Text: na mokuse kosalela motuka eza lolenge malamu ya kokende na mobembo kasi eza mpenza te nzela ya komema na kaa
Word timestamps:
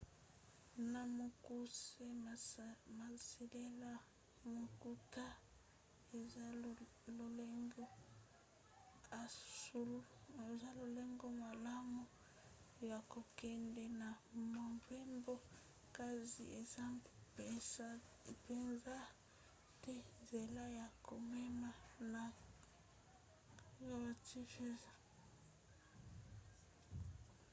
na 0.91 1.01
mokuse 1.17 2.05
kosalela 3.03 3.91
motuka 4.53 5.25
eza 6.19 6.45
lolenge 10.77 11.27
malamu 11.41 12.03
ya 12.89 12.97
kokende 13.11 13.83
na 14.01 14.09
mobembo 14.55 15.35
kasi 15.95 16.43
eza 16.59 16.83
mpenza 16.97 17.87
te 19.81 19.93
nzela 20.19 20.63
ya 20.77 20.87
komema 21.07 21.69
na 22.11 22.23
kaa 24.25 24.71